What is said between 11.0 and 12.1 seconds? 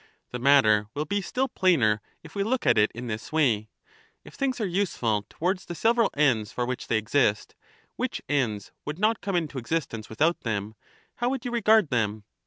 how would you regard